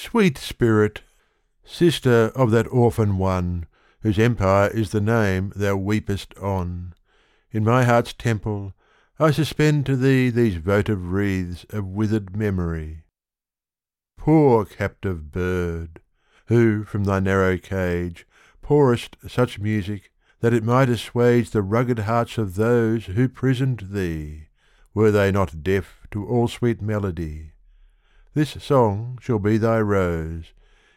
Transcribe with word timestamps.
Sweet 0.00 0.38
Spirit! 0.38 1.02
Sister 1.64 2.30
of 2.36 2.52
that 2.52 2.68
orphan 2.68 3.18
one, 3.18 3.66
Whose 4.02 4.16
empire 4.16 4.68
is 4.68 4.92
the 4.92 5.00
name 5.00 5.52
thou 5.56 5.74
weepest 5.74 6.38
on, 6.38 6.94
In 7.50 7.64
my 7.64 7.82
heart's 7.82 8.12
temple 8.12 8.74
I 9.18 9.32
suspend 9.32 9.86
to 9.86 9.96
thee 9.96 10.30
These 10.30 10.54
votive 10.58 11.10
wreaths 11.10 11.66
of 11.70 11.88
withered 11.88 12.36
memory. 12.36 13.02
Poor 14.16 14.64
captive 14.64 15.32
bird! 15.32 16.00
who 16.46 16.84
from 16.84 17.02
thy 17.02 17.18
narrow 17.18 17.58
cage 17.58 18.24
Pourest 18.62 19.16
such 19.26 19.58
music 19.58 20.12
that 20.38 20.54
it 20.54 20.62
might 20.62 20.88
assuage 20.88 21.50
The 21.50 21.62
rugged 21.62 21.98
hearts 21.98 22.38
of 22.38 22.54
those 22.54 23.06
who 23.06 23.28
prisoned 23.28 23.88
thee, 23.90 24.46
Were 24.94 25.10
they 25.10 25.32
not 25.32 25.64
deaf 25.64 26.06
to 26.12 26.24
all 26.24 26.46
sweet 26.46 26.80
melody. 26.80 27.50
This 28.38 28.62
song 28.62 29.18
shall 29.20 29.40
be 29.40 29.56
thy 29.58 29.80
rose 29.80 30.52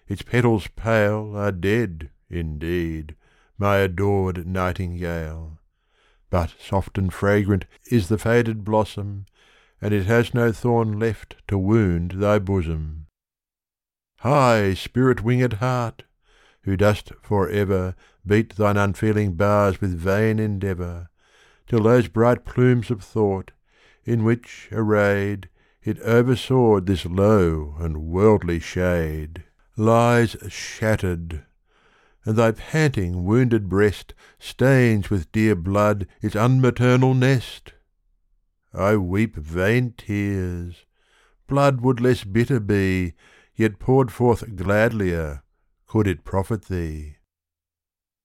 its 0.08 0.22
petals 0.22 0.68
pale 0.76 1.36
Are 1.36 1.52
dead, 1.52 2.12
indeed, 2.30 3.16
my 3.58 3.78
adored 3.78 4.46
nightingale. 4.46 5.58
But 6.30 6.54
soft 6.60 7.00
and 7.00 7.12
fragrant 7.12 7.66
is 7.90 8.10
the 8.10 8.20
faded 8.20 8.64
blossom, 8.64 9.26
And 9.82 9.92
it 9.92 10.06
has 10.06 10.36
no 10.36 10.52
thorn 10.52 11.00
left 11.00 11.36
to 11.48 11.58
wound 11.58 12.12
thy 12.12 12.38
bosom. 12.38 13.08
High 14.20 14.76
spirit 14.76 15.24
winged 15.24 15.54
heart! 15.54 16.04
who 16.62 16.78
dost 16.78 17.12
for 17.24 17.50
ever 17.50 17.96
Beat 18.24 18.56
thine 18.56 18.78
unfeeling 18.78 19.34
bars 19.34 19.82
with 19.82 19.98
vain 19.98 20.38
endeavour, 20.38 21.10
Till 21.66 21.82
those 21.82 22.08
bright 22.08 22.46
plumes 22.46 22.92
of 22.92 23.02
thought, 23.04 23.50
in 24.06 24.24
which, 24.24 24.70
arrayed, 24.72 25.50
It 25.84 26.00
oversoared 26.02 26.86
this 26.86 27.06
low 27.06 27.76
and 27.80 28.04
worldly 28.04 28.60
shade, 28.60 29.44
Lies 29.76 30.36
shattered 30.48 31.44
and 32.24 32.36
thy 32.36 32.52
panting 32.52 33.24
wounded 33.24 33.68
breast 33.68 34.14
Stains 34.38 35.10
with 35.10 35.32
dear 35.32 35.56
blood 35.56 36.08
its 36.22 36.36
unmaternal 36.36 37.16
nest! 37.16 37.74
I 38.74 38.98
weep 38.98 39.36
vain 39.36 39.94
tears 39.98 40.86
blood 41.48 41.82
would 41.82 42.00
less 42.00 42.24
bitter 42.24 42.60
be, 42.60 43.14
Yet 43.56 43.80
poured 43.80 44.12
forth 44.12 44.56
gladlier, 44.56 45.42
could 45.88 46.08
it 46.08 46.24
profit 46.24 46.66
thee. 46.66 47.18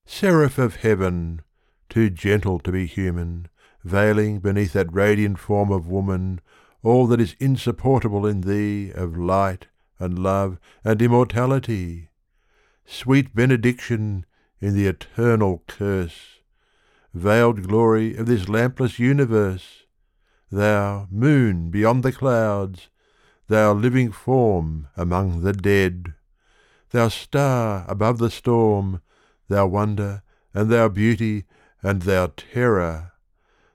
Seraph 0.05 0.57
of 0.57 0.77
heaven! 0.77 1.41
too 1.89 2.09
gentle 2.09 2.59
to 2.59 2.71
be 2.71 2.85
human, 2.85 3.47
Veiling 3.83 4.39
beneath 4.39 4.73
that 4.73 4.93
radiant 4.93 5.39
form 5.39 5.71
of 5.71 5.87
woman 5.87 6.39
All 6.87 7.05
that 7.07 7.19
is 7.19 7.35
insupportable 7.37 8.25
in 8.25 8.39
thee 8.39 8.91
Of 8.91 9.17
light 9.17 9.67
and 9.99 10.17
love 10.17 10.57
and 10.85 11.01
immortality! 11.01 12.07
Sweet 12.85 13.35
benediction 13.35 14.25
in 14.61 14.73
the 14.73 14.87
eternal 14.87 15.63
curse! 15.67 16.39
Veiled 17.13 17.67
glory 17.67 18.15
of 18.15 18.25
this 18.25 18.47
lampless 18.47 18.99
universe! 18.99 19.83
Thou 20.49 21.09
moon 21.11 21.71
beyond 21.71 22.03
the 22.03 22.13
clouds! 22.13 22.87
Thou 23.49 23.73
living 23.73 24.13
form 24.13 24.87
among 24.95 25.41
the 25.41 25.51
dead! 25.51 26.13
Thou 26.91 27.09
star 27.09 27.83
above 27.89 28.17
the 28.17 28.31
storm, 28.31 29.01
Thou 29.49 29.67
wonder 29.67 30.23
and 30.53 30.69
thou 30.69 30.87
beauty 30.87 31.47
and 31.83 32.03
thou 32.03 32.27
terror! 32.37 33.11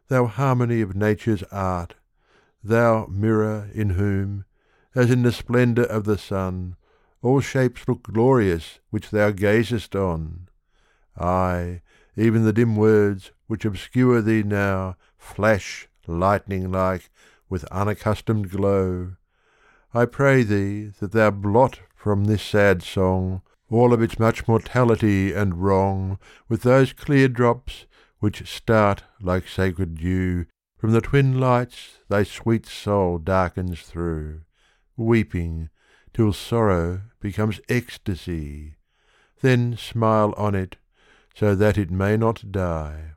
Thou 0.09 0.25
harmony 0.25 0.81
of 0.81 0.97
nature's 0.97 1.43
art, 1.53 1.93
thou 2.63 3.07
mirror 3.07 3.69
In 3.75 3.91
whom, 3.91 4.45
as 4.95 5.11
in 5.11 5.23
the 5.23 5.33
splendour 5.33 5.85
of 5.85 6.05
the 6.05 6.19
sun, 6.19 6.77
All 7.21 7.41
shapes 7.41 7.89
look 7.89 8.03
glorious 8.05 8.79
which 8.91 9.11
thou 9.11 9.31
gazest 9.31 9.97
on. 9.97 10.49
Ay, 11.19 11.83
even 12.17 12.45
the 12.45 12.53
dim 12.53 12.77
words 12.77 13.33
which 13.47 13.65
obscure 13.65 14.23
thee 14.23 14.43
now 14.43 14.97
Flash 15.17 15.89
lightning 16.07 16.71
like 16.71 17.11
with 17.49 17.65
unaccustomed 17.65 18.51
glow. 18.51 19.17
I 19.95 20.07
pray 20.07 20.43
thee 20.43 20.93
that 21.01 21.13
thou 21.13 21.31
blot 21.31 21.81
from 21.95 22.25
this 22.25 22.43
sad 22.43 22.83
song 22.83 23.43
All 23.71 23.93
of 23.93 24.03
its 24.03 24.19
much 24.19 24.47
mortality 24.47 25.33
and 25.33 25.63
wrong 25.63 26.19
With 26.49 26.63
those 26.63 26.93
clear 26.93 27.29
drops 27.29 27.87
which 28.21 28.49
start 28.49 29.03
like 29.21 29.49
sacred 29.49 29.97
dew 29.97 30.47
From 30.83 30.91
the 30.91 31.01
twin 31.01 31.39
lights 31.39 31.99
thy 32.09 32.25
sweet 32.25 32.67
soul 32.67 33.19
darkens 33.19 33.83
through, 33.83 34.41
Weeping 34.97 35.71
till 36.13 36.33
sorrow 36.33 37.03
becomes 37.21 37.61
ecstasy; 37.69 38.75
Then 39.43 39.77
smile 39.77 40.35
on 40.37 40.57
it 40.57 40.79
so 41.37 41.55
that 41.55 41.79
it 41.79 41.93
may 41.93 42.17
not 42.17 42.51
die. 42.51 43.12